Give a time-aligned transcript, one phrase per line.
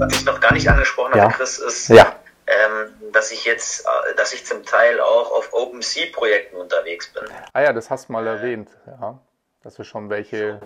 [0.00, 1.24] was ich noch gar nicht angesprochen Ja.
[1.24, 2.16] habe, Chris, ist, Ja.
[2.46, 7.24] ähm, dass ich jetzt, äh, dass ich zum Teil auch auf OpenSea-Projekten unterwegs bin.
[7.52, 9.18] Ah ja, das hast du mal erwähnt, ja.
[9.62, 10.58] Dass du schon welche.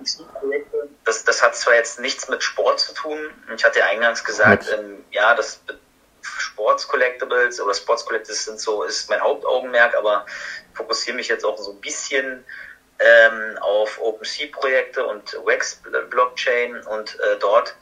[1.04, 3.18] Das, das hat zwar jetzt nichts mit Sport zu tun.
[3.56, 5.60] Ich hatte ja eingangs gesagt, ähm, ja, das
[6.22, 10.24] Sports Collectibles oder Sports Collectibles sind so, ist mein Hauptaugenmerk, aber
[10.70, 12.44] ich fokussiere mich jetzt auch so ein bisschen
[13.00, 17.74] ähm, auf OpenSea-Projekte und Wax Blockchain und äh, dort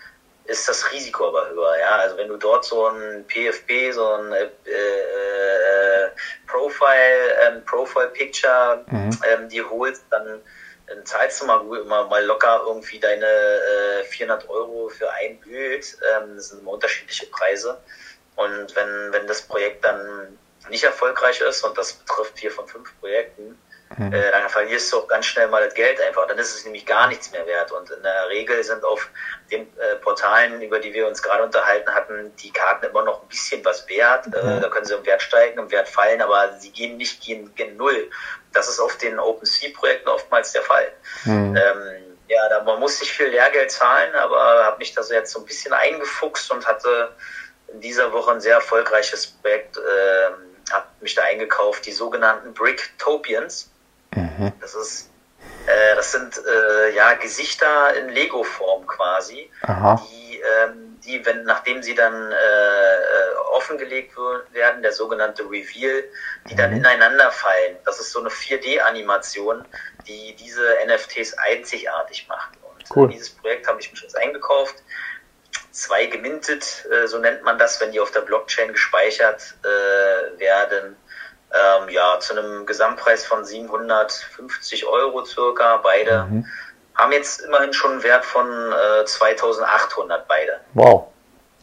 [0.45, 1.79] ist das Risiko aber höher.
[1.79, 6.11] Ja, also wenn du dort so ein PFP, so ein äh, äh,
[6.47, 9.11] Profile, ähm, Profile Picture Mhm.
[9.25, 10.41] ähm, dir holst, dann,
[10.87, 15.97] dann zahlst du mal, mal, mal locker irgendwie deine äh, 400 Euro für ein Bild.
[16.13, 17.79] Ähm, das sind immer unterschiedliche Preise.
[18.35, 20.39] Und wenn, wenn das Projekt dann
[20.69, 23.59] nicht erfolgreich ist, und das betrifft vier von fünf Projekten,
[23.99, 26.27] äh, dann verlierst du auch ganz schnell mal das Geld einfach.
[26.27, 27.73] Dann ist es nämlich gar nichts mehr wert.
[27.73, 29.09] Und in der Regel sind auf
[29.51, 33.29] den äh, Portalen, über die wir uns gerade unterhalten hatten, die Karten immer noch ein
[33.29, 34.27] bisschen was wert.
[34.29, 37.55] Äh, da können sie im Wert steigen, im Wert fallen, aber sie gehen nicht gegen,
[37.55, 38.11] gegen Null.
[38.53, 40.93] Das ist auf den OpenSea-Projekten oftmals der Fall.
[41.25, 41.57] Hm.
[41.57, 45.33] Ähm, ja, da man muss nicht viel Lehrgeld zahlen, aber habe mich da so jetzt
[45.33, 47.15] so ein bisschen eingefuchst und hatte
[47.69, 50.35] in dieser Woche ein sehr erfolgreiches Projekt, ähm,
[50.73, 53.72] habe mich da eingekauft, die sogenannten Bricktopians.
[54.15, 54.53] Mhm.
[54.61, 55.11] Das ist,
[55.67, 60.01] äh, das sind äh, ja Gesichter in Lego-Form quasi, Aha.
[60.11, 64.15] die, ähm, die, wenn nachdem sie dann äh, äh, offengelegt
[64.53, 66.05] werden, der sogenannte Reveal,
[66.49, 66.79] die dann Mhm.
[66.79, 67.77] ineinander fallen.
[67.85, 69.65] Das ist so eine 4D-Animation,
[70.07, 72.51] die diese NFTs einzigartig macht.
[72.63, 73.09] Und Cool.
[73.09, 74.77] äh, dieses Projekt habe ich mich jetzt eingekauft.
[75.71, 80.97] Zwei gemintet, äh, so nennt man das, wenn die auf der Blockchain gespeichert äh, werden.
[81.53, 86.27] Ähm, ja, zu einem Gesamtpreis von 750 Euro circa, beide.
[86.31, 86.47] Mhm.
[86.95, 90.61] Haben jetzt immerhin schon einen Wert von äh, 2800 beide.
[90.75, 91.09] Wow.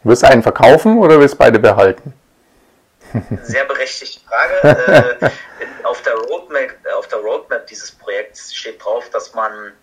[0.04, 2.14] Wirst du einen verkaufen oder willst du beide behalten?
[3.44, 5.20] Sehr berechtigte Frage.
[5.22, 5.30] äh,
[5.84, 9.74] auf, der Roadmap, auf der Roadmap dieses Projekts steht drauf, dass man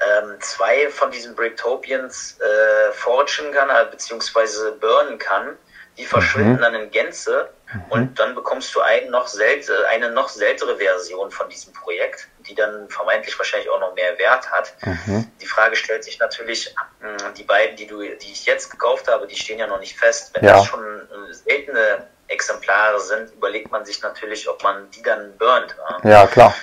[0.00, 5.56] ähm, zwei von diesen Bricktopians äh, forgen kann, äh, beziehungsweise burnen kann.
[5.98, 7.48] Die verschwinden dann in Gänze
[7.88, 9.28] und dann bekommst du einen noch
[9.88, 14.50] eine noch seltere Version von diesem Projekt, die dann vermeintlich wahrscheinlich auch noch mehr Wert
[14.50, 14.74] hat.
[14.82, 15.30] Mhm.
[15.40, 19.26] Die Frage stellt sich natürlich, mh, die beiden, die du, die ich jetzt gekauft habe,
[19.26, 20.32] die stehen ja noch nicht fest.
[20.34, 20.58] Wenn Ja.
[20.58, 25.74] das schon äh, seltene Exemplare sind, überlegt man sich natürlich, ob man die dann burnt.
[26.04, 26.10] Ja?
[26.10, 26.54] Ja, klar.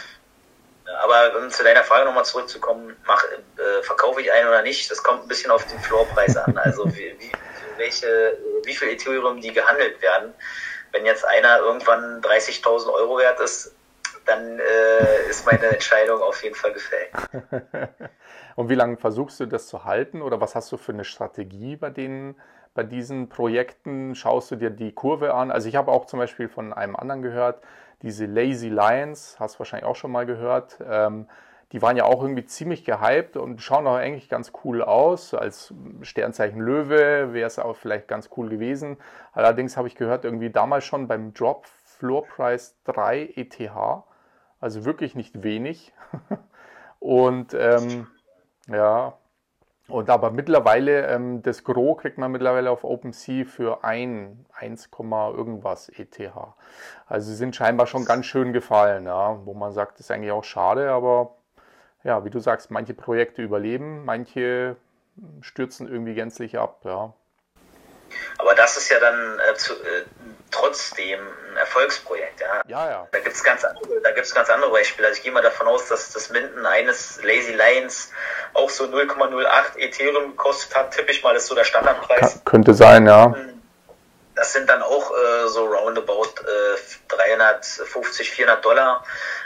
[1.01, 5.01] Aber um zu deiner Frage nochmal zurückzukommen, mach, äh, verkaufe ich einen oder nicht, das
[5.01, 6.55] kommt ein bisschen auf den Floorpreis an.
[6.57, 7.31] Also wie, wie,
[7.77, 10.33] welche, wie viel Ethereum die gehandelt werden.
[10.91, 13.75] Wenn jetzt einer irgendwann 30.000 Euro wert ist,
[14.25, 17.09] dann äh, ist meine Entscheidung auf jeden Fall gefällt.
[18.55, 21.75] Und wie lange versuchst du das zu halten oder was hast du für eine Strategie
[21.75, 22.35] bei denen,
[22.73, 24.15] bei diesen Projekten?
[24.15, 25.51] Schaust du dir die Kurve an?
[25.51, 27.63] Also ich habe auch zum Beispiel von einem anderen gehört,
[28.01, 30.77] diese Lazy Lions, hast du wahrscheinlich auch schon mal gehört.
[30.85, 31.27] Ähm,
[31.73, 35.33] die waren ja auch irgendwie ziemlich gehypt und schauen auch eigentlich ganz cool aus.
[35.33, 35.73] Als
[36.03, 38.97] Sternzeichen Löwe wäre es auch vielleicht ganz cool gewesen.
[39.33, 43.59] Allerdings habe ich gehört, irgendwie damals schon beim Drop Floor Price 3 ETH,
[44.59, 45.93] also wirklich nicht wenig.
[46.99, 48.07] Und ähm,
[48.67, 49.17] ja,
[49.89, 55.89] und aber mittlerweile, ähm, das Gros kriegt man mittlerweile auf OpenSea für ein 1, irgendwas
[55.89, 56.31] ETH.
[57.05, 60.45] Also sie sind scheinbar schon ganz schön gefallen, ja, wo man sagt, ist eigentlich auch
[60.45, 61.35] schade, aber
[62.03, 64.75] ja, wie du sagst, manche Projekte überleben, manche
[65.41, 67.13] stürzen irgendwie gänzlich ab, ja.
[68.37, 70.03] Aber das ist ja dann äh, zu, äh,
[70.51, 71.19] trotzdem
[71.51, 72.41] ein Erfolgsprojekt.
[72.41, 72.61] Ja?
[72.67, 73.07] Ja, ja.
[73.11, 75.07] Da gibt es ganz, andere- da gibt's ganz andere Beispiele.
[75.07, 78.11] Also ich gehe mal davon aus, dass das Minden eines Lazy Lions
[78.53, 80.91] auch so 0,08 Ethereum gekostet hat.
[80.91, 82.19] Tippe ich mal, ist so der Standardpreis.
[82.35, 83.35] Ka- könnte sein, ja.
[84.35, 89.05] Das sind dann auch äh, so roundabout äh, 350, 400 Dollar.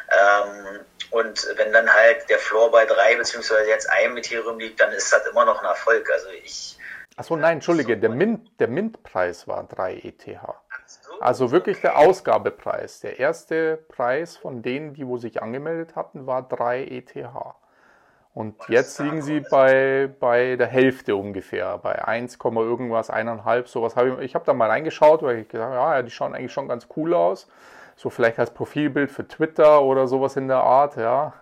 [0.10, 0.80] Ähm,
[1.10, 5.12] und wenn dann halt der Floor bei drei beziehungsweise jetzt einem Ethereum liegt, dann ist
[5.12, 6.10] das immer noch ein Erfolg.
[6.12, 6.78] Also ich
[7.18, 10.24] Achso, nein, Entschuldige, der, Mint, der Mintpreis war 3 ETH.
[10.86, 13.00] so, Also wirklich der Ausgabepreis.
[13.00, 17.16] Der erste Preis von denen, die wo sich angemeldet hatten, war 3 ETH.
[18.38, 23.96] Und jetzt liegen sie bei, bei der Hälfte ungefähr, bei 1, irgendwas, 1,5, sowas.
[23.96, 26.54] Hab ich ich habe da mal reingeschaut, weil ich gesagt habe, ja, die schauen eigentlich
[26.54, 27.48] schon ganz cool aus.
[27.96, 31.34] So vielleicht als Profilbild für Twitter oder sowas in der Art, ja.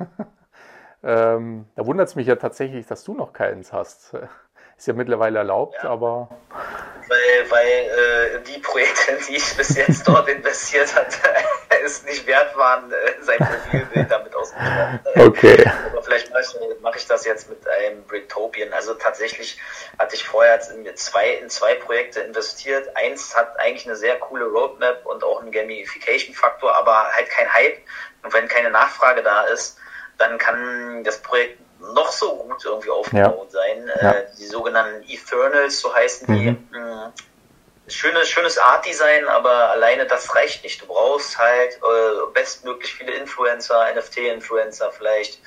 [1.03, 4.13] ähm, da wundert es mich ja tatsächlich, dass du noch keins hast.
[4.77, 5.89] Ist ja mittlerweile erlaubt, Ja.
[5.89, 6.29] aber
[7.07, 11.17] weil, weil äh, die Projekte, die ich bis jetzt dort investiert hatte,
[11.85, 14.99] es nicht wert waren, äh, sein Profilbild damit auszustatten.
[15.27, 15.71] okay.
[16.23, 18.73] Vielleicht mache ich, das jetzt mit einem Bricktopian.
[18.73, 19.59] Also tatsächlich
[19.99, 22.95] hatte ich vorher in- zwei, in zwei Projekte investiert.
[22.95, 27.77] Eins hat eigentlich eine sehr coole Roadmap und auch einen Gamification-Faktor, aber halt kein Hype.
[28.23, 29.77] Und wenn keine Nachfrage da ist,
[30.17, 33.59] dann kann das Projekt noch so gut irgendwie aufgebaut ja.
[33.59, 33.91] sein.
[34.01, 34.11] Ja.
[34.11, 36.51] Äh, die sogenannten Ethernals, so heißen die.
[36.51, 36.67] Mhm.
[36.71, 37.13] Mh,
[37.87, 40.81] schönes, schönes Art-Design, aber alleine das reicht nicht.
[40.81, 45.39] Du brauchst halt äh, bestmöglich viele Influencer, NFT-Influencer vielleicht,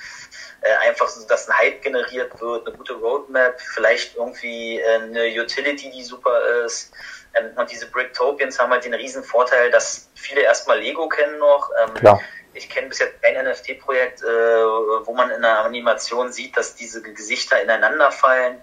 [0.61, 5.25] äh, einfach so, dass ein Hype generiert wird, eine gute Roadmap, vielleicht irgendwie äh, eine
[5.41, 6.91] Utility, die super ist.
[7.33, 11.69] Ähm, und diese Bricktopians haben halt den riesen Vorteil, dass viele erstmal Lego kennen noch.
[11.81, 12.21] Ähm, Klar.
[12.53, 17.01] Ich kenne bis jetzt kein NFT-Projekt, äh, wo man in einer Animation sieht, dass diese
[17.01, 18.59] Gesichter ineinander fallen.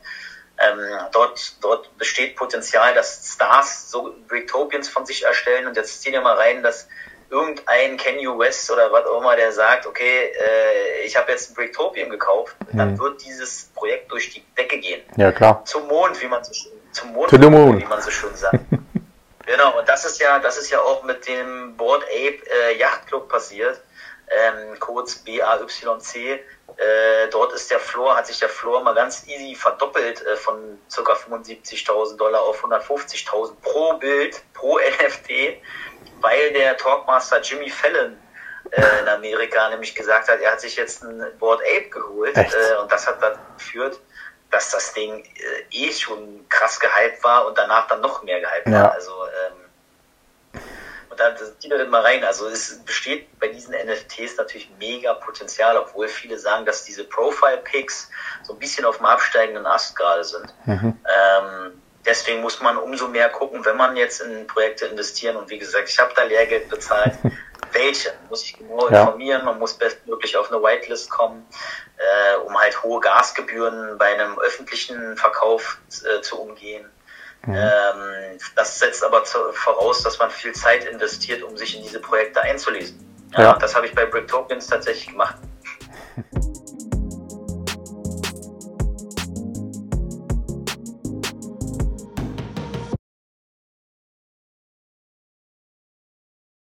[0.58, 0.80] Ähm,
[1.12, 6.22] dort, dort besteht Potenzial, dass Stars so Brictopians von sich erstellen und jetzt ziehen wir
[6.22, 6.88] mal rein, dass
[7.30, 11.54] irgendein Kanye West oder was auch immer, der sagt, okay, äh, ich habe jetzt ein
[11.54, 12.78] Bricktopian gekauft, mhm.
[12.78, 15.02] dann wird dieses Projekt durch die Decke gehen.
[15.16, 15.64] Ja, klar.
[15.64, 17.80] Zum Mond, wie man so schön, zum Mond, moon.
[17.80, 18.60] wie man so schön sagt.
[19.46, 23.06] genau, und das ist ja, das ist ja auch mit dem Board Ape äh, Yacht
[23.06, 23.80] Club passiert,
[24.28, 26.40] ähm, kurz BAYC
[26.76, 30.78] äh, dort ist der Floor, hat sich der Floor mal ganz easy verdoppelt äh, von
[30.94, 31.12] ca.
[31.12, 35.62] 75.000 Dollar auf 150.000 pro Bild, pro NFT,
[36.26, 38.16] weil der Talkmaster Jimmy Fallon
[38.72, 42.80] äh, in Amerika nämlich gesagt hat, er hat sich jetzt ein Board Ape geholt äh,
[42.82, 44.00] und das hat dazu geführt,
[44.50, 48.66] dass das Ding äh, eh schon krass gehypt war und danach dann noch mehr gehypt
[48.66, 48.82] ja.
[48.82, 48.92] war.
[48.92, 50.60] Also ähm,
[51.10, 52.24] und da zieht er mal rein.
[52.24, 58.10] Also es besteht bei diesen NFTs natürlich mega Potenzial, obwohl viele sagen, dass diese Profile-Picks
[58.42, 60.52] so ein bisschen auf dem absteigenden Ast gerade sind.
[60.64, 60.98] Mhm.
[61.06, 65.36] Ähm, deswegen muss man umso mehr gucken, wenn man jetzt in Projekte investieren.
[65.36, 67.14] Und wie gesagt, ich habe da Lehrgeld bezahlt.
[67.72, 68.12] Welche?
[68.30, 69.00] Muss ich genau ja.
[69.00, 69.44] informieren.
[69.44, 71.46] Man muss bestmöglich auf eine Whitelist kommen,
[71.98, 76.88] äh, um halt hohe Gasgebühren bei einem öffentlichen Verkauf äh, zu umgehen.
[77.44, 77.54] Mhm.
[77.54, 82.00] Ähm, das setzt aber zu, voraus, dass man viel Zeit investiert, um sich in diese
[82.00, 82.98] Projekte einzulesen.
[83.32, 83.52] Ja, ja.
[83.58, 85.36] Das habe ich bei Bricktopians tatsächlich gemacht.